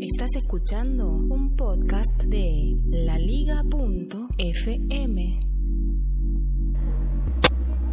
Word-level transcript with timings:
Estás 0.00 0.34
escuchando 0.34 1.06
un 1.08 1.54
podcast 1.54 2.24
de 2.24 2.76
laliga.fm. 2.86 3.60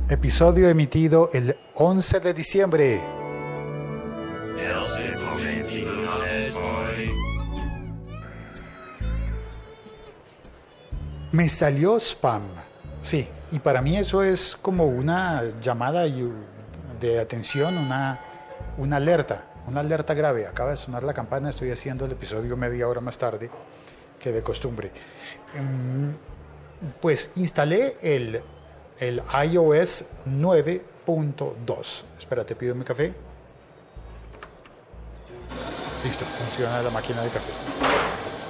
Episodio 0.09 0.67
emitido 0.69 1.29
el 1.31 1.55
11 1.75 2.19
de 2.21 2.33
diciembre. 2.33 3.01
Me 11.31 11.47
salió 11.49 11.97
spam. 11.99 12.43
Sí, 13.01 13.27
y 13.51 13.59
para 13.59 13.81
mí 13.81 13.97
eso 13.97 14.21
es 14.23 14.57
como 14.61 14.85
una 14.85 15.43
llamada 15.61 16.05
y- 16.07 16.31
de 16.99 17.19
atención, 17.19 17.77
una, 17.77 18.19
una 18.77 18.97
alerta, 18.97 19.45
una 19.71 19.79
alerta 19.81 20.13
grave. 20.13 20.45
Acaba 20.45 20.71
de 20.71 20.77
sonar 20.77 21.03
la 21.03 21.13
campana, 21.13 21.49
estoy 21.49 21.71
haciendo 21.71 22.05
el 22.05 22.11
episodio 22.11 22.55
media 22.57 22.87
hora 22.87 22.99
más 23.01 23.17
tarde 23.17 23.49
que 24.19 24.31
de 24.31 24.43
costumbre. 24.43 24.91
Mm, 25.57 26.09
Pues 26.99 27.29
instalé 27.35 27.95
el, 28.01 28.41
el 28.99 29.21
iOS 29.51 30.05
9.2. 30.27 32.03
Espera, 32.19 32.43
te 32.45 32.55
pido 32.55 32.73
mi 32.75 32.83
café. 32.83 33.13
Listo, 36.03 36.25
funciona 36.25 36.81
la 36.81 36.89
máquina 36.89 37.21
de 37.21 37.29
café. 37.29 37.51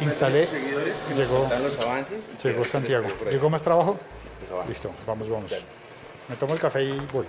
Instalé, 0.01 0.47
llegó- 1.15 1.47
los 1.61 1.77
avances. 1.79 2.29
Santiago. 2.67 3.05
¿Llegó 3.29 3.49
más 3.49 3.61
trabajo? 3.61 3.97
Sí, 4.21 4.27
avances. 4.51 4.69
Listo, 4.69 4.91
vamos, 5.05 5.29
vamos. 5.29 5.51
Me 6.29 6.35
tomo 6.37 6.53
el 6.53 6.59
café 6.59 6.83
y 6.83 6.97
voy. 7.13 7.25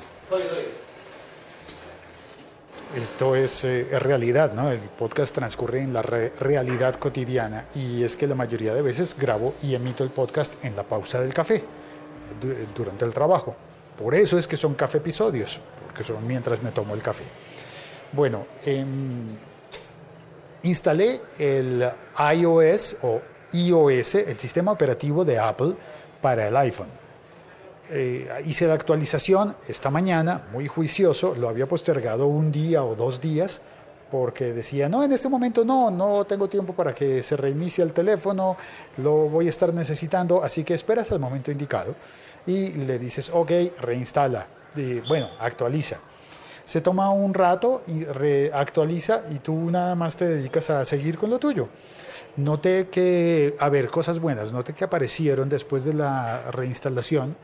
Esto 2.96 3.34
es, 3.34 3.64
eh, 3.64 3.86
es 3.90 4.02
realidad, 4.02 4.52
¿no? 4.52 4.70
El 4.70 4.78
podcast 4.78 5.34
transcurre 5.34 5.80
en 5.80 5.94
la 5.94 6.02
re- 6.02 6.32
realidad 6.38 6.96
cotidiana 6.96 7.64
y 7.74 8.02
es 8.04 8.16
que 8.18 8.26
la 8.26 8.34
mayoría 8.34 8.74
de 8.74 8.82
veces 8.82 9.16
grabo 9.18 9.54
y 9.62 9.74
emito 9.74 10.04
el 10.04 10.10
podcast 10.10 10.52
en 10.62 10.76
la 10.76 10.82
pausa 10.82 11.18
del 11.20 11.32
café, 11.32 11.64
du- 12.40 12.54
durante 12.76 13.06
el 13.06 13.14
trabajo. 13.14 13.56
Por 13.98 14.14
eso 14.14 14.36
es 14.36 14.46
que 14.46 14.58
son 14.58 14.74
café 14.74 14.98
episodios, 14.98 15.58
porque 15.86 16.04
son 16.04 16.26
mientras 16.26 16.62
me 16.62 16.70
tomo 16.70 16.92
el 16.94 17.00
café. 17.02 17.24
Bueno, 18.12 18.46
em, 18.66 19.36
instalé 20.64 21.18
el 21.38 21.88
iOS 22.34 22.96
o 23.02 23.22
iOS, 23.52 24.16
el 24.16 24.38
sistema 24.38 24.70
operativo 24.72 25.24
de 25.24 25.38
Apple 25.38 25.74
para 26.20 26.46
el 26.48 26.56
iPhone. 26.58 26.88
Eh, 27.90 28.28
hice 28.46 28.66
la 28.66 28.74
actualización 28.74 29.56
esta 29.68 29.90
mañana, 29.90 30.42
muy 30.52 30.68
juicioso, 30.68 31.34
lo 31.34 31.48
había 31.48 31.66
postergado 31.66 32.26
un 32.26 32.50
día 32.52 32.84
o 32.84 32.94
dos 32.94 33.20
días 33.20 33.60
porque 34.10 34.52
decía, 34.52 34.88
no, 34.88 35.02
en 35.02 35.10
este 35.12 35.28
momento 35.28 35.64
no, 35.64 35.90
no 35.90 36.24
tengo 36.26 36.46
tiempo 36.48 36.74
para 36.74 36.94
que 36.94 37.22
se 37.22 37.34
reinicie 37.36 37.82
el 37.82 37.94
teléfono, 37.94 38.58
lo 38.98 39.28
voy 39.28 39.46
a 39.46 39.50
estar 39.50 39.72
necesitando, 39.72 40.42
así 40.42 40.64
que 40.64 40.74
esperas 40.74 41.10
al 41.12 41.18
momento 41.18 41.50
indicado 41.50 41.94
y 42.46 42.72
le 42.72 42.98
dices, 42.98 43.30
ok, 43.32 43.50
reinstala, 43.80 44.46
bueno, 45.08 45.30
actualiza. 45.38 45.98
Se 46.64 46.80
toma 46.80 47.10
un 47.10 47.34
rato 47.34 47.82
y 47.86 48.04
reactualiza 48.04 49.24
y 49.30 49.38
tú 49.38 49.70
nada 49.70 49.94
más 49.94 50.16
te 50.16 50.26
dedicas 50.26 50.70
a 50.70 50.84
seguir 50.84 51.18
con 51.18 51.30
lo 51.30 51.38
tuyo. 51.38 51.68
Noté 52.36 52.88
que, 52.88 53.56
a 53.58 53.68
ver, 53.68 53.88
cosas 53.88 54.18
buenas, 54.18 54.52
noté 54.52 54.72
que 54.72 54.84
aparecieron 54.84 55.48
después 55.48 55.84
de 55.84 55.94
la 55.94 56.50
reinstalación, 56.50 57.36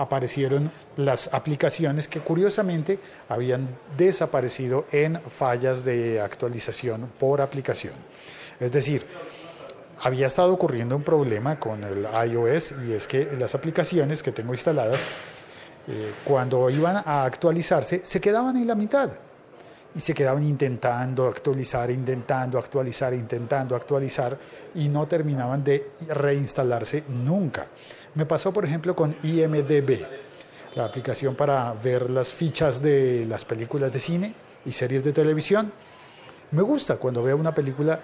aparecieron 0.00 0.72
las 0.96 1.28
aplicaciones 1.34 2.08
que 2.08 2.20
curiosamente 2.20 2.98
habían 3.28 3.68
desaparecido 3.98 4.86
en 4.92 5.20
fallas 5.28 5.84
de 5.84 6.20
actualización 6.20 7.10
por 7.18 7.42
aplicación. 7.42 7.92
Es 8.58 8.72
decir, 8.72 9.06
había 10.00 10.26
estado 10.26 10.54
ocurriendo 10.54 10.96
un 10.96 11.02
problema 11.02 11.60
con 11.60 11.84
el 11.84 12.06
iOS 12.30 12.74
y 12.88 12.92
es 12.92 13.06
que 13.06 13.28
las 13.38 13.54
aplicaciones 13.54 14.22
que 14.22 14.32
tengo 14.32 14.54
instaladas, 14.54 15.00
eh, 15.86 16.12
cuando 16.24 16.70
iban 16.70 16.96
a 17.04 17.24
actualizarse, 17.24 18.00
se 18.02 18.20
quedaban 18.20 18.56
en 18.56 18.66
la 18.66 18.74
mitad 18.74 19.10
y 19.94 20.00
se 20.00 20.14
quedaban 20.14 20.42
intentando 20.42 21.26
actualizar, 21.26 21.90
intentando 21.90 22.58
actualizar, 22.58 23.12
intentando 23.14 23.74
actualizar 23.74 24.38
y 24.74 24.88
no 24.88 25.06
terminaban 25.06 25.64
de 25.64 25.92
reinstalarse 26.08 27.04
nunca. 27.08 27.66
Me 28.14 28.26
pasó, 28.26 28.52
por 28.52 28.64
ejemplo, 28.64 28.94
con 28.94 29.14
IMDB, 29.22 30.06
la 30.74 30.84
aplicación 30.84 31.34
para 31.34 31.72
ver 31.72 32.10
las 32.10 32.32
fichas 32.32 32.80
de 32.82 33.26
las 33.26 33.44
películas 33.44 33.92
de 33.92 34.00
cine 34.00 34.34
y 34.64 34.72
series 34.72 35.02
de 35.02 35.12
televisión. 35.12 35.72
Me 36.52 36.62
gusta 36.62 36.96
cuando 36.96 37.22
veo 37.22 37.36
una 37.36 37.54
película 37.54 38.00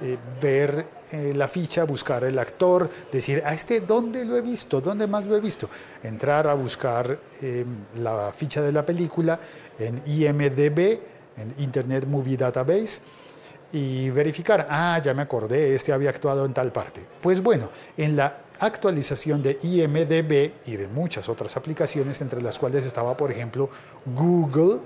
eh, 0.00 0.16
ver 0.40 0.86
eh, 1.10 1.32
la 1.34 1.48
ficha, 1.48 1.82
buscar 1.82 2.22
el 2.22 2.38
actor, 2.38 2.88
decir, 3.10 3.42
a 3.44 3.52
este, 3.52 3.80
¿dónde 3.80 4.24
lo 4.24 4.36
he 4.36 4.40
visto? 4.40 4.80
¿Dónde 4.80 5.08
más 5.08 5.24
lo 5.24 5.36
he 5.36 5.40
visto? 5.40 5.68
Entrar 6.04 6.46
a 6.46 6.54
buscar 6.54 7.18
eh, 7.42 7.64
la 7.96 8.32
ficha 8.32 8.62
de 8.62 8.70
la 8.70 8.86
película 8.86 9.40
en 9.76 10.00
IMDB, 10.06 11.00
en 11.40 11.54
Internet 11.62 12.06
Movie 12.06 12.36
Database, 12.36 13.00
y 13.72 14.08
verificar, 14.10 14.66
ah, 14.70 14.98
ya 15.04 15.12
me 15.12 15.20
acordé, 15.22 15.74
este 15.74 15.92
había 15.92 16.08
actuado 16.10 16.46
en 16.46 16.54
tal 16.54 16.72
parte. 16.72 17.04
Pues 17.20 17.42
bueno, 17.42 17.68
en 17.98 18.16
la 18.16 18.38
actualización 18.60 19.42
de 19.42 19.58
IMDB 19.62 20.52
y 20.66 20.76
de 20.76 20.88
muchas 20.88 21.28
otras 21.28 21.54
aplicaciones, 21.56 22.20
entre 22.22 22.40
las 22.40 22.58
cuales 22.58 22.86
estaba, 22.86 23.14
por 23.16 23.30
ejemplo, 23.30 23.68
Google, 24.06 24.80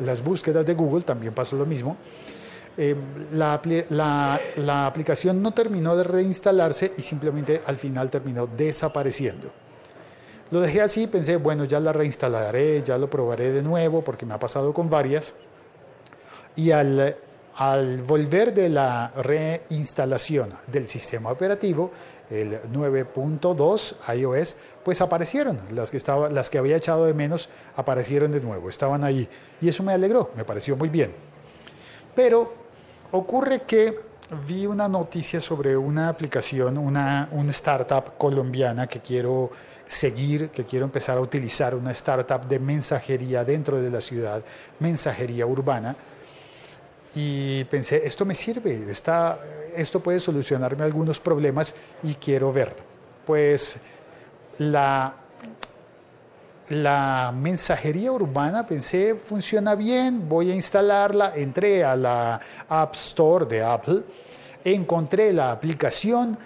las 0.00 0.22
búsquedas 0.24 0.64
de 0.64 0.72
Google, 0.74 1.02
también 1.02 1.34
pasó 1.34 1.54
lo 1.56 1.66
mismo, 1.66 1.98
apli- 2.76 3.84
la- 3.90 4.40
la 4.56 4.86
aplicación 4.86 5.42
no 5.42 5.52
terminó 5.52 5.94
de 5.94 6.04
reinstalarse 6.04 6.92
y 6.96 7.02
simplemente 7.02 7.62
al 7.66 7.76
final 7.76 8.10
terminó 8.10 8.46
desapareciendo. 8.46 9.52
Lo 10.50 10.60
dejé 10.60 10.80
así, 10.80 11.06
pensé, 11.06 11.36
bueno, 11.36 11.64
ya 11.64 11.78
la 11.78 11.92
reinstalaré, 11.92 12.82
ya 12.82 12.98
lo 12.98 13.08
probaré 13.08 13.52
de 13.52 13.62
nuevo, 13.62 14.02
porque 14.02 14.26
me 14.26 14.34
ha 14.34 14.38
pasado 14.38 14.72
con 14.72 14.88
varias. 14.90 15.34
Y 16.56 16.70
al, 16.70 17.16
volver 18.06 18.54
de 18.54 18.68
la 18.68 19.12
reinstalación 19.16 20.54
del 20.66 20.88
sistema 20.88 21.30
operativo, 21.30 21.90
el 22.30 22.62
9.2 22.72 24.16
iOS, 24.16 24.56
pues 24.82 25.00
aparecieron, 25.00 25.58
las 25.72 25.90
que, 25.90 25.96
estaba, 25.96 26.28
las 26.30 26.50
que 26.50 26.58
había 26.58 26.76
echado 26.76 27.06
de 27.06 27.14
menos 27.14 27.48
aparecieron 27.76 28.32
de 28.32 28.40
nuevo, 28.40 28.68
estaban 28.68 29.04
ahí. 29.04 29.28
Y 29.60 29.68
eso 29.68 29.82
me 29.82 29.92
alegró, 29.92 30.30
me 30.36 30.44
pareció 30.44 30.76
muy 30.76 30.88
bien. 30.88 31.12
Pero 32.14 32.52
ocurre 33.12 33.62
que 33.62 33.98
vi 34.46 34.66
una 34.66 34.88
noticia 34.88 35.40
sobre 35.40 35.76
una 35.76 36.08
aplicación, 36.08 36.78
una, 36.78 37.28
una 37.32 37.50
startup 37.50 38.16
colombiana 38.18 38.86
que 38.86 39.00
quiero 39.00 39.50
seguir, 39.86 40.48
que 40.50 40.64
quiero 40.64 40.84
empezar 40.84 41.18
a 41.18 41.20
utilizar, 41.20 41.74
una 41.74 41.90
startup 41.92 42.46
de 42.46 42.58
mensajería 42.58 43.44
dentro 43.44 43.80
de 43.80 43.90
la 43.90 44.00
ciudad, 44.00 44.42
mensajería 44.80 45.46
urbana. 45.46 45.96
Y 47.14 47.64
pensé, 47.64 48.02
esto 48.04 48.24
me 48.24 48.34
sirve, 48.34 48.90
está, 48.90 49.38
esto 49.76 50.00
puede 50.00 50.18
solucionarme 50.18 50.84
algunos 50.84 51.20
problemas 51.20 51.74
y 52.02 52.14
quiero 52.14 52.52
ver. 52.52 52.74
Pues 53.24 53.78
la, 54.58 55.14
la 56.68 57.32
mensajería 57.34 58.10
urbana, 58.10 58.66
pensé, 58.66 59.14
funciona 59.14 59.74
bien, 59.74 60.28
voy 60.28 60.50
a 60.50 60.54
instalarla, 60.54 61.32
entré 61.36 61.84
a 61.84 61.94
la 61.94 62.40
App 62.68 62.94
Store 62.94 63.46
de 63.46 63.62
Apple, 63.62 64.02
encontré 64.64 65.32
la 65.32 65.52
aplicación 65.52 66.36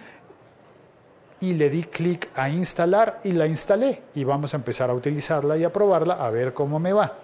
y 1.41 1.55
le 1.55 1.71
di 1.71 1.85
clic 1.85 2.29
a 2.35 2.49
instalar 2.49 3.21
y 3.25 3.33
la 3.33 3.47
instalé 3.47 4.03
y 4.15 4.25
vamos 4.25 4.55
a 4.55 4.57
empezar 4.57 4.91
a 4.91 4.95
utilizarla 4.95 5.57
y 5.57 5.65
a 5.65 5.73
probarla 5.73 6.15
a 6.15 6.31
ver 6.31 6.53
cómo 6.53 6.79
me 6.79 6.93
va. 6.93 7.17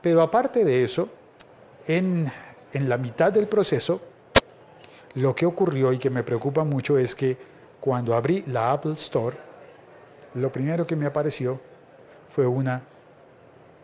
Pero 0.00 0.22
aparte 0.22 0.64
de 0.64 0.82
eso, 0.82 1.08
en, 1.86 2.24
en 2.72 2.88
la 2.88 2.96
mitad 2.96 3.32
del 3.32 3.48
proceso, 3.48 4.00
lo 5.14 5.34
que 5.34 5.46
ocurrió 5.46 5.92
y 5.92 5.98
que 5.98 6.10
me 6.10 6.22
preocupa 6.22 6.64
mucho 6.64 6.98
es 6.98 7.14
que 7.14 7.36
cuando 7.80 8.14
abrí 8.14 8.44
la 8.46 8.72
Apple 8.72 8.92
Store, 8.92 9.36
lo 10.34 10.52
primero 10.52 10.86
que 10.86 10.96
me 10.96 11.06
apareció 11.06 11.60
fue 12.28 12.46
una 12.46 12.82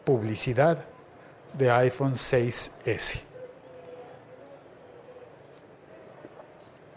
publicidad 0.05 0.84
de 1.52 1.70
iPhone 1.70 2.14
6S. 2.14 3.20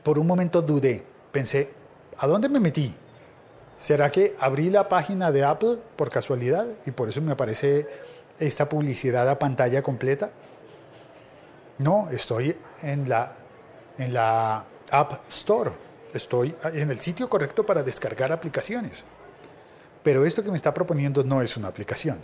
Por 0.03 0.19
un 0.19 0.27
momento 0.27 0.61
dudé, 0.61 1.03
pensé, 1.31 1.71
¿a 2.17 2.27
dónde 2.27 2.49
me 2.49 2.59
metí? 2.59 2.93
¿Será 3.77 4.11
que 4.11 4.35
abrí 4.39 4.69
la 4.69 4.89
página 4.89 5.31
de 5.31 5.43
Apple 5.43 5.77
por 5.95 6.09
casualidad 6.09 6.67
y 6.85 6.91
por 6.91 7.09
eso 7.09 7.21
me 7.21 7.31
aparece 7.31 7.87
esta 8.39 8.67
publicidad 8.67 9.27
a 9.29 9.39
pantalla 9.39 9.81
completa? 9.81 10.31
No, 11.79 12.09
estoy 12.11 12.55
en 12.83 13.07
la, 13.07 13.31
en 13.97 14.13
la 14.13 14.65
App 14.91 15.27
Store. 15.29 15.71
Estoy 16.13 16.55
en 16.73 16.91
el 16.91 16.99
sitio 16.99 17.29
correcto 17.29 17.65
para 17.65 17.83
descargar 17.83 18.31
aplicaciones. 18.31 19.05
Pero 20.03 20.25
esto 20.25 20.43
que 20.43 20.49
me 20.49 20.57
está 20.57 20.73
proponiendo 20.73 21.23
no 21.23 21.41
es 21.41 21.55
una 21.55 21.67
aplicación, 21.67 22.19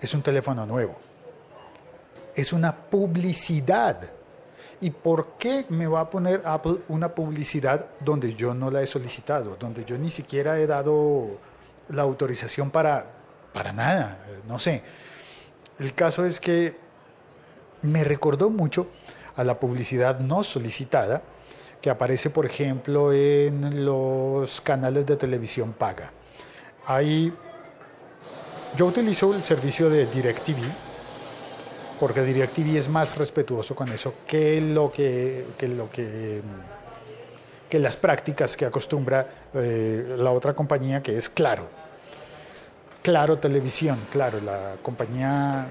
es 0.00 0.12
un 0.14 0.22
teléfono 0.22 0.66
nuevo. 0.66 0.96
Es 2.34 2.52
una 2.52 2.74
publicidad. 2.74 4.00
¿Y 4.80 4.90
por 4.90 5.34
qué 5.38 5.66
me 5.68 5.86
va 5.86 6.00
a 6.00 6.10
poner 6.10 6.42
Apple 6.44 6.78
una 6.88 7.14
publicidad 7.14 7.86
donde 8.00 8.34
yo 8.34 8.54
no 8.54 8.70
la 8.70 8.82
he 8.82 8.86
solicitado, 8.86 9.56
donde 9.58 9.84
yo 9.84 9.96
ni 9.98 10.10
siquiera 10.10 10.58
he 10.58 10.66
dado 10.66 11.38
la 11.88 12.02
autorización 12.02 12.70
para, 12.70 13.06
para 13.52 13.72
nada? 13.72 14.18
No 14.46 14.58
sé. 14.58 14.82
El 15.78 15.94
caso 15.94 16.24
es 16.24 16.40
que 16.40 16.76
me 17.82 18.04
recordó 18.04 18.50
mucho 18.50 18.86
a 19.36 19.44
la 19.44 19.58
publicidad 19.58 20.20
no 20.20 20.42
solicitada 20.42 21.22
que 21.80 21.90
aparece, 21.90 22.30
por 22.30 22.46
ejemplo, 22.46 23.12
en 23.12 23.84
los 23.84 24.60
canales 24.60 25.04
de 25.04 25.16
televisión 25.16 25.72
paga. 25.72 26.12
Hay, 26.86 27.32
yo 28.76 28.86
utilizo 28.86 29.34
el 29.34 29.42
servicio 29.42 29.90
de 29.90 30.06
DirecTV 30.06 30.60
porque 32.02 32.22
DirecTV 32.22 32.76
es 32.76 32.88
más 32.88 33.16
respetuoso 33.16 33.76
con 33.76 33.88
eso 33.88 34.14
que 34.26 34.60
lo 34.60 34.90
que, 34.90 35.44
lo 35.60 35.88
que, 35.88 36.40
que 37.68 37.78
las 37.78 37.96
prácticas 37.96 38.56
que 38.56 38.64
acostumbra 38.64 39.26
eh, 39.54 40.16
la 40.18 40.32
otra 40.32 40.52
compañía 40.52 41.00
que 41.00 41.16
es 41.16 41.28
Claro. 41.28 41.81
Claro 43.02 43.38
Televisión, 43.38 43.98
claro, 44.10 44.40
la 44.40 44.76
compañía 44.82 45.68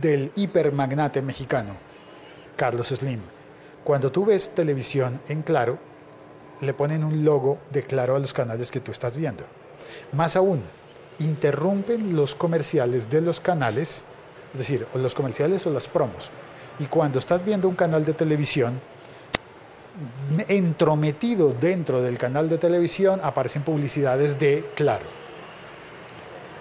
del, 0.00 0.32
hipermagnate 0.34 1.22
mexicano, 1.22 1.74
Carlos 2.56 2.88
Slim. 2.88 3.20
Cuando 3.82 4.12
tú 4.12 4.26
ves 4.26 4.50
televisión 4.50 5.20
en 5.28 5.42
Claro, 5.42 5.78
le 6.60 6.74
ponen 6.74 7.04
un 7.04 7.24
logo 7.24 7.58
de 7.70 7.82
Claro 7.82 8.16
a 8.16 8.18
los 8.18 8.32
canales 8.32 8.70
que 8.70 8.80
tú 8.80 8.92
estás 8.92 9.16
viendo. 9.16 9.44
Más 10.12 10.36
aún, 10.36 10.62
interrumpen 11.18 12.14
los 12.14 12.34
comerciales 12.34 13.08
de 13.08 13.20
los 13.20 13.40
canales 13.40 14.04
es 14.52 14.58
decir, 14.58 14.86
o 14.94 14.98
los 14.98 15.14
comerciales 15.14 15.66
o 15.66 15.70
las 15.70 15.88
promos. 15.88 16.30
Y 16.78 16.86
cuando 16.86 17.18
estás 17.18 17.44
viendo 17.44 17.68
un 17.68 17.74
canal 17.74 18.04
de 18.04 18.12
televisión, 18.12 18.80
entrometido 20.48 21.52
dentro 21.52 22.00
del 22.00 22.18
canal 22.18 22.48
de 22.48 22.58
televisión 22.58 23.20
aparecen 23.22 23.62
publicidades 23.62 24.38
de 24.38 24.64
Claro. 24.74 25.21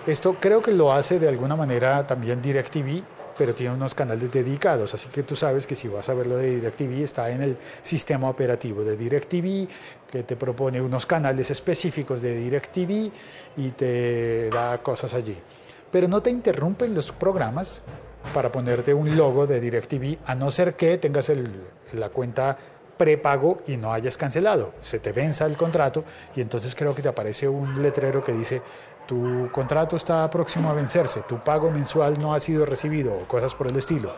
Esto 0.08 0.36
creo 0.40 0.62
que 0.62 0.72
lo 0.72 0.92
hace 0.92 1.20
de 1.20 1.30
alguna 1.30 1.56
manera 1.56 2.06
también 2.08 2.42
DirecTV, 2.42 3.04
pero 3.38 3.56
tiene 3.56 3.74
unos 3.74 3.96
canales 3.96 4.32
dedicados, 4.32 4.94
así 4.94 5.10
que 5.10 5.24
tú 5.24 5.36
sabes 5.36 5.66
que 5.66 5.76
si 5.76 5.88
vas 5.88 6.10
a 6.10 6.14
ver 6.14 6.28
lo 6.28 6.38
de 6.38 6.56
DirecTV 6.56 7.04
está 7.04 7.30
en 7.30 7.42
el 7.42 7.58
sistema 7.82 8.30
operativo 8.30 8.84
de 8.84 8.98
DirecTV, 8.98 9.68
que 10.12 10.24
te 10.24 10.36
propone 10.36 10.82
unos 10.82 11.06
canales 11.06 11.50
específicos 11.50 12.22
de 12.22 12.36
DirecTV 12.36 13.12
y 13.58 13.70
te 13.72 14.50
da 14.50 14.78
cosas 14.80 15.14
allí 15.14 15.38
pero 15.92 16.08
no 16.08 16.22
te 16.22 16.30
interrumpen 16.30 16.96
los 16.96 17.12
programas 17.12 17.84
para 18.34 18.52
ponerte 18.52 18.94
un 18.94 19.16
logo 19.18 19.46
de 19.46 19.60
DirecTV, 19.60 20.20
a 20.26 20.36
no 20.36 20.50
ser 20.52 20.76
que 20.76 20.98
tengas 20.98 21.32
la 21.94 22.10
cuenta 22.10 22.58
prepago 22.98 23.58
y 23.68 23.78
no 23.78 23.92
hayas 23.92 24.16
cancelado. 24.16 24.74
Se 24.80 25.00
te 25.00 25.12
venza 25.12 25.46
el 25.46 25.58
contrato 25.58 26.04
y 26.36 26.42
entonces 26.42 26.76
creo 26.76 26.94
que 26.96 27.02
te 27.02 27.10
aparece 27.10 27.48
un 27.48 27.82
letrero 27.82 28.24
que 28.24 28.32
dice 28.32 28.62
tu 29.12 29.50
contrato 29.52 29.98
está 29.98 30.30
próximo 30.30 30.70
a 30.70 30.74
vencerse, 30.74 31.24
tu 31.28 31.38
pago 31.38 31.70
mensual 31.70 32.18
no 32.18 32.34
ha 32.34 32.40
sido 32.40 32.66
recibido 32.66 33.14
o 33.14 33.28
cosas 33.28 33.54
por 33.54 33.68
el 33.68 33.76
estilo. 33.76 34.16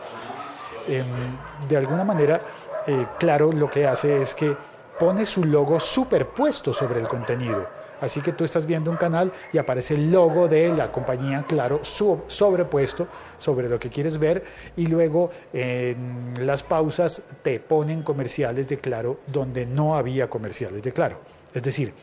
Em, 0.86 1.36
de 1.68 1.76
alguna 1.76 2.04
manera, 2.04 2.40
eh, 2.86 3.06
claro, 3.18 3.50
lo 3.50 3.68
que 3.68 3.88
hace 3.88 4.22
es 4.22 4.36
que 4.36 4.56
pone 5.00 5.26
su 5.26 5.42
logo 5.42 5.80
superpuesto 5.80 6.72
sobre 6.72 7.00
el 7.00 7.08
contenido 7.08 7.66
Así 8.00 8.20
que 8.20 8.32
tú 8.32 8.44
estás 8.44 8.66
viendo 8.66 8.90
un 8.90 8.96
canal 8.96 9.32
y 9.52 9.58
aparece 9.58 9.94
el 9.94 10.12
logo 10.12 10.46
de 10.46 10.68
la 10.76 10.92
compañía, 10.92 11.44
claro, 11.48 11.80
sobrepuesto 11.82 13.08
sobre 13.38 13.68
lo 13.68 13.78
que 13.78 13.88
quieres 13.88 14.18
ver 14.18 14.44
y 14.76 14.86
luego 14.86 15.30
en 15.52 16.34
las 16.40 16.62
pausas 16.62 17.22
te 17.42 17.60
ponen 17.60 18.02
comerciales 18.02 18.68
de 18.68 18.78
Claro 18.78 19.20
donde 19.26 19.64
no 19.64 19.96
había 19.96 20.28
comerciales 20.28 20.82
de 20.82 20.92
Claro. 20.92 21.18
Es 21.54 21.62
decir, 21.62 21.94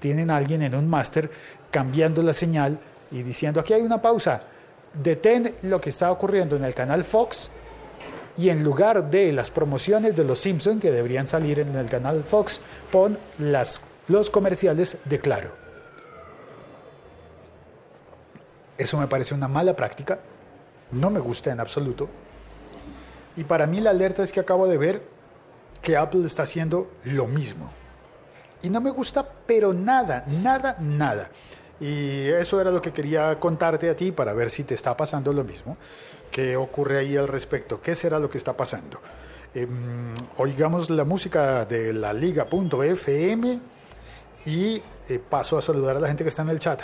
tienen 0.00 0.30
a 0.30 0.36
alguien 0.36 0.62
en 0.62 0.74
un 0.74 0.88
máster 0.88 1.30
cambiando 1.74 2.22
la 2.22 2.32
señal 2.32 2.78
y 3.10 3.24
diciendo 3.24 3.58
aquí 3.58 3.72
hay 3.72 3.82
una 3.82 4.00
pausa, 4.00 4.42
detén 4.92 5.56
lo 5.62 5.80
que 5.80 5.90
está 5.90 6.12
ocurriendo 6.12 6.54
en 6.54 6.62
el 6.62 6.72
canal 6.72 7.04
Fox 7.04 7.50
y 8.36 8.48
en 8.48 8.62
lugar 8.62 9.10
de 9.10 9.32
las 9.32 9.50
promociones 9.50 10.14
de 10.14 10.22
los 10.22 10.38
Simpsons 10.38 10.80
que 10.80 10.92
deberían 10.92 11.26
salir 11.26 11.58
en 11.58 11.74
el 11.74 11.88
canal 11.88 12.22
Fox, 12.22 12.60
pon 12.92 13.18
las 13.38 13.80
los 14.06 14.30
comerciales 14.30 14.98
de 15.04 15.18
Claro. 15.18 15.50
Eso 18.78 18.96
me 18.96 19.08
parece 19.08 19.34
una 19.34 19.48
mala 19.48 19.74
práctica, 19.74 20.20
no 20.92 21.10
me 21.10 21.18
gusta 21.18 21.50
en 21.50 21.58
absoluto. 21.58 22.08
Y 23.34 23.42
para 23.42 23.66
mí 23.66 23.80
la 23.80 23.90
alerta 23.90 24.22
es 24.22 24.30
que 24.30 24.38
acabo 24.38 24.68
de 24.68 24.78
ver 24.78 25.02
que 25.82 25.96
Apple 25.96 26.24
está 26.24 26.44
haciendo 26.44 26.88
lo 27.02 27.26
mismo. 27.26 27.68
Y 28.62 28.70
no 28.70 28.80
me 28.80 28.90
gusta, 28.90 29.28
pero 29.44 29.72
nada, 29.72 30.24
nada, 30.28 30.76
nada. 30.78 31.30
Y 31.80 32.28
eso 32.28 32.60
era 32.60 32.70
lo 32.70 32.80
que 32.80 32.92
quería 32.92 33.38
contarte 33.38 33.90
a 33.90 33.96
ti 33.96 34.12
para 34.12 34.32
ver 34.32 34.50
si 34.50 34.64
te 34.64 34.74
está 34.74 34.96
pasando 34.96 35.32
lo 35.32 35.44
mismo. 35.44 35.76
¿Qué 36.30 36.56
ocurre 36.56 36.98
ahí 36.98 37.16
al 37.16 37.28
respecto? 37.28 37.80
¿Qué 37.80 37.94
será 37.94 38.18
lo 38.18 38.28
que 38.28 38.38
está 38.38 38.56
pasando? 38.56 39.00
Em, 39.54 40.14
oigamos 40.36 40.90
la 40.90 41.04
música 41.04 41.64
de 41.64 41.92
la 41.92 42.12
liga.fm 42.12 43.60
y 44.46 44.82
eh, 45.08 45.20
paso 45.28 45.56
a 45.56 45.62
saludar 45.62 45.96
a 45.96 46.00
la 46.00 46.08
gente 46.08 46.24
que 46.24 46.30
está 46.30 46.42
en 46.42 46.48
el 46.50 46.58
chat. 46.58 46.82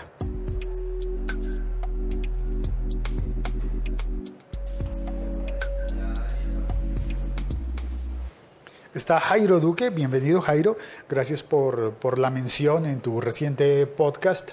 Está 8.93 9.21
Jairo 9.21 9.61
Duque, 9.61 9.91
bienvenido 9.91 10.43
Jairo, 10.43 10.77
gracias 11.09 11.45
por, 11.45 11.93
por, 11.93 12.19
la 12.19 12.29
mención 12.29 12.87
en 12.87 13.01
tu 13.01 13.21
reciente 13.21 13.87
podcast 13.87 14.51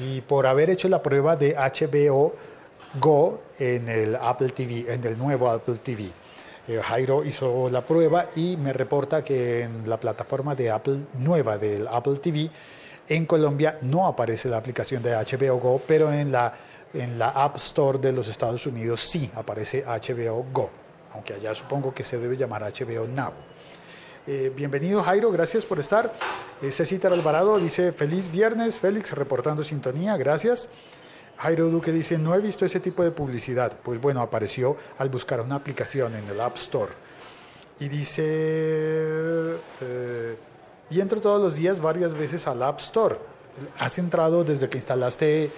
y 0.00 0.22
por 0.22 0.46
haber 0.46 0.70
hecho 0.70 0.88
la 0.88 1.02
prueba 1.02 1.36
de 1.36 1.54
HBO 1.54 2.34
Go 2.98 3.40
en 3.58 3.88
el 3.88 4.16
Apple 4.16 4.50
TV, 4.50 4.92
en 4.92 5.04
el 5.04 5.16
nuevo 5.16 5.48
Apple 5.50 5.76
TV. 5.76 6.10
Eh, 6.66 6.80
Jairo 6.82 7.24
hizo 7.24 7.68
la 7.68 7.84
prueba 7.84 8.26
y 8.34 8.56
me 8.56 8.72
reporta 8.72 9.22
que 9.22 9.62
en 9.62 9.88
la 9.88 10.00
plataforma 10.00 10.54
de 10.54 10.70
Apple 10.70 11.00
nueva 11.18 11.58
del 11.58 11.86
Apple 11.86 12.16
TV 12.16 12.50
en 13.08 13.26
Colombia 13.26 13.78
no 13.82 14.06
aparece 14.06 14.48
la 14.48 14.56
aplicación 14.56 15.02
de 15.02 15.12
HBO 15.12 15.58
Go, 15.58 15.82
pero 15.86 16.12
en 16.12 16.32
la, 16.32 16.54
en 16.94 17.18
la 17.18 17.30
App 17.30 17.56
Store 17.56 17.98
de 17.98 18.12
los 18.12 18.28
Estados 18.28 18.66
Unidos 18.66 19.00
sí 19.00 19.30
aparece 19.34 19.84
HBO 19.84 20.46
Go, 20.52 20.70
aunque 21.12 21.34
allá 21.34 21.54
supongo 21.54 21.92
que 21.92 22.02
se 22.02 22.18
debe 22.18 22.36
llamar 22.36 22.62
HBO 22.62 23.06
Now. 23.06 23.32
Eh, 24.26 24.52
bienvenido 24.54 25.02
Jairo, 25.02 25.30
gracias 25.32 25.64
por 25.64 25.78
estar. 25.78 26.12
Eh, 26.60 26.70
Cecita 26.70 27.08
Alvarado 27.08 27.58
dice 27.58 27.90
feliz 27.92 28.30
viernes, 28.30 28.78
Félix 28.78 29.12
reportando 29.12 29.64
sintonía, 29.64 30.16
gracias. 30.18 30.68
Jairo 31.38 31.70
Duque 31.70 31.90
dice, 31.90 32.18
no 32.18 32.34
he 32.34 32.40
visto 32.40 32.66
ese 32.66 32.80
tipo 32.80 33.02
de 33.02 33.12
publicidad. 33.12 33.78
Pues 33.82 33.98
bueno, 33.98 34.20
apareció 34.20 34.76
al 34.98 35.08
buscar 35.08 35.40
una 35.40 35.54
aplicación 35.54 36.14
en 36.14 36.28
el 36.28 36.38
App 36.38 36.56
Store. 36.56 36.92
Y 37.78 37.88
dice, 37.88 38.22
eh, 39.80 40.36
y 40.90 41.00
entro 41.00 41.22
todos 41.22 41.40
los 41.40 41.54
días 41.54 41.80
varias 41.80 42.12
veces 42.12 42.46
al 42.46 42.62
App 42.62 42.78
Store. 42.80 43.16
¿Has 43.78 43.96
entrado 43.98 44.44
desde 44.44 44.68
que 44.68 44.76
instalaste, 44.76 45.50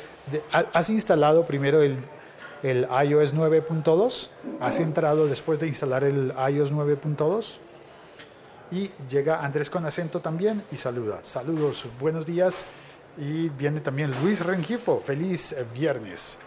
has 0.51 0.89
instalado 0.89 1.47
primero 1.47 1.83
el, 1.83 1.97
el 2.63 2.87
iOS 3.09 3.35
9.2? 3.35 4.31
¿Has 4.61 4.79
entrado 4.79 5.27
después 5.27 5.59
de 5.59 5.67
instalar 5.67 6.05
el 6.05 6.33
iOS 6.49 6.73
9.2? 6.73 7.59
Y 8.73 8.91
llega 9.11 9.45
Andrés 9.45 9.69
con 9.69 9.85
acento 9.85 10.21
también 10.21 10.63
y 10.73 10.77
saluda. 10.77 11.19
Saludos, 11.23 11.87
buenos 12.01 12.25
días. 12.25 12.65
Y 13.19 13.51
viene 13.51 13.81
también 13.81 14.11
Luis 14.23 14.41
Rengifo, 14.41 14.99
feliz 14.99 15.55
viernes. 15.75 16.39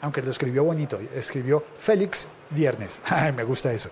Aunque 0.00 0.22
lo 0.22 0.30
escribió 0.30 0.64
bonito, 0.64 0.98
escribió 1.14 1.62
Félix 1.76 2.26
Viernes. 2.50 3.02
me 3.36 3.44
gusta 3.44 3.70
eso. 3.70 3.90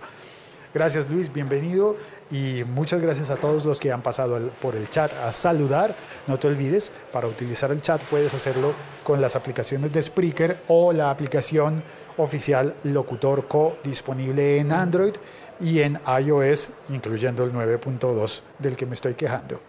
Gracias 0.73 1.07
Luis, 1.07 1.31
bienvenido 1.31 1.95
y 2.31 2.63
muchas 2.63 2.99
gracias 2.99 3.29
a 3.29 3.35
todos 3.35 3.63
los 3.63 3.79
que 3.79 3.91
han 3.91 4.01
pasado 4.01 4.51
por 4.59 4.75
el 4.75 4.89
chat 4.89 5.13
a 5.13 5.31
saludar. 5.31 5.95
No 6.25 6.39
te 6.39 6.47
olvides, 6.47 6.91
para 7.11 7.27
utilizar 7.27 7.69
el 7.69 7.83
chat 7.83 8.01
puedes 8.01 8.33
hacerlo 8.33 8.73
con 9.03 9.21
las 9.21 9.35
aplicaciones 9.35 9.93
de 9.93 10.01
Spreaker 10.01 10.63
o 10.67 10.91
la 10.91 11.11
aplicación 11.11 11.83
oficial 12.17 12.73
Locutor 12.85 13.47
Co 13.47 13.77
disponible 13.83 14.57
en 14.57 14.71
Android 14.71 15.13
y 15.59 15.79
en 15.79 15.99
iOS, 16.21 16.69
incluyendo 16.89 17.43
el 17.43 17.53
9.2 17.53 18.41
del 18.59 18.75
que 18.75 18.85
me 18.85 18.95
estoy 18.95 19.13
quejando. 19.13 19.59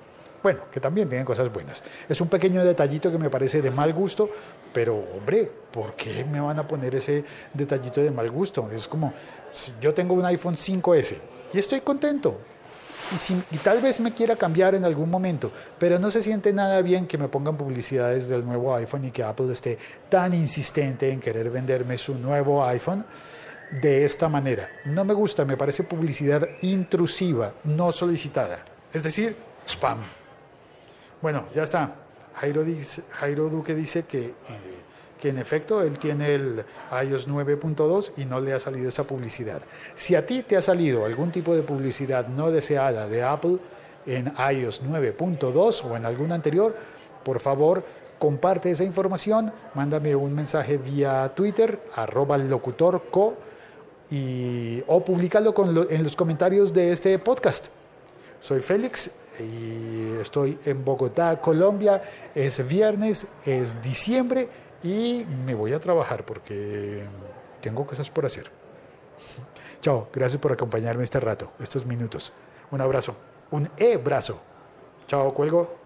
Bueno, 0.44 0.60
que 0.70 0.78
también 0.78 1.08
tienen 1.08 1.24
cosas 1.24 1.50
buenas. 1.50 1.82
Es 2.06 2.20
un 2.20 2.28
pequeño 2.28 2.62
detallito 2.62 3.10
que 3.10 3.16
me 3.16 3.30
parece 3.30 3.62
de 3.62 3.70
mal 3.70 3.94
gusto, 3.94 4.28
pero 4.74 4.94
hombre, 5.16 5.50
¿por 5.70 5.94
qué 5.94 6.22
me 6.22 6.38
van 6.38 6.58
a 6.58 6.68
poner 6.68 6.94
ese 6.96 7.24
detallito 7.54 8.02
de 8.02 8.10
mal 8.10 8.30
gusto? 8.30 8.70
Es 8.70 8.86
como, 8.86 9.14
yo 9.80 9.94
tengo 9.94 10.12
un 10.12 10.24
iPhone 10.26 10.54
5S 10.54 11.16
y 11.54 11.58
estoy 11.58 11.80
contento. 11.80 12.38
Y, 13.10 13.54
y, 13.54 13.58
tal 13.58 13.80
vez 13.80 14.00
me 14.00 14.12
quiera 14.12 14.36
cambiar 14.36 14.74
en 14.74 14.84
algún 14.84 15.10
momento, 15.10 15.50
pero 15.78 15.98
no 15.98 16.10
se 16.10 16.22
siente 16.22 16.52
nada 16.52 16.80
bien 16.82 17.06
que 17.06 17.16
me 17.16 17.28
pongan 17.28 17.56
publicidades 17.56 18.28
del 18.28 18.44
nuevo 18.44 18.74
iPhone 18.74 19.06
y 19.06 19.10
que 19.10 19.22
Apple 19.22 19.52
esté 19.52 19.78
tan 20.10 20.34
insistente 20.34 21.10
en 21.10 21.20
querer 21.20 21.50
venderme 21.50 21.96
su 21.96 22.14
nuevo 22.14 22.64
iPhone 22.64 23.04
de 23.70 24.04
esta 24.04 24.28
manera. 24.28 24.68
No 24.84 25.04
me 25.04 25.14
gusta, 25.14 25.44
me 25.44 25.56
parece 25.56 25.84
publicidad 25.84 26.48
intrusiva, 26.62 27.52
no 27.64 27.92
solicitada. 27.92 28.60
Es 28.92 29.02
decir, 29.02 29.36
spam. 29.66 29.98
Bueno, 31.20 31.44
ya 31.54 31.64
está. 31.64 31.94
Jairo, 32.34 32.64
Jairo 33.12 33.48
Duque 33.48 33.74
dice 33.74 34.04
que, 34.04 34.26
eh, 34.26 34.34
que 35.20 35.30
en 35.30 35.38
efecto 35.38 35.82
él 35.82 35.98
tiene 35.98 36.34
el 36.34 36.64
iOS 37.08 37.28
9.2 37.28 38.12
y 38.16 38.24
no 38.24 38.40
le 38.40 38.52
ha 38.52 38.60
salido 38.60 38.88
esa 38.88 39.04
publicidad. 39.04 39.62
Si 39.94 40.14
a 40.14 40.26
ti 40.26 40.42
te 40.42 40.56
ha 40.56 40.62
salido 40.62 41.04
algún 41.04 41.30
tipo 41.30 41.54
de 41.54 41.62
publicidad 41.62 42.28
no 42.28 42.50
deseada 42.50 43.08
de 43.08 43.22
Apple 43.22 43.58
en 44.06 44.26
iOS 44.26 44.82
9.2 44.84 45.84
o 45.84 45.96
en 45.96 46.04
algún 46.04 46.32
anterior, 46.32 46.76
por 47.22 47.40
favor 47.40 47.84
comparte 48.18 48.70
esa 48.70 48.84
información, 48.84 49.52
mándame 49.74 50.14
un 50.14 50.34
mensaje 50.34 50.76
vía 50.76 51.32
Twitter, 51.34 51.80
arroba 51.94 52.38
locutorco, 52.38 53.36
y, 54.10 54.82
o 54.86 55.04
públicalo 55.04 55.54
con 55.54 55.86
en 55.90 56.02
los 56.02 56.16
comentarios 56.16 56.72
de 56.72 56.92
este 56.92 57.18
podcast. 57.18 57.68
Soy 58.40 58.60
Félix 58.60 59.10
y 59.40 60.12
estoy 60.20 60.58
en 60.64 60.84
Bogotá, 60.84 61.40
Colombia. 61.40 62.02
Es 62.34 62.66
viernes, 62.66 63.26
es 63.44 63.80
diciembre 63.82 64.48
y 64.82 65.24
me 65.46 65.54
voy 65.54 65.72
a 65.72 65.80
trabajar 65.80 66.24
porque 66.24 67.04
tengo 67.60 67.86
cosas 67.86 68.10
por 68.10 68.26
hacer. 68.26 68.50
Chao, 69.80 70.08
gracias 70.12 70.40
por 70.40 70.52
acompañarme 70.52 71.04
este 71.04 71.20
rato, 71.20 71.52
estos 71.60 71.86
minutos. 71.86 72.32
Un 72.70 72.80
abrazo, 72.80 73.16
un 73.50 73.68
e-brazo. 73.76 74.40
Chao, 75.06 75.32
cuelgo. 75.34 75.83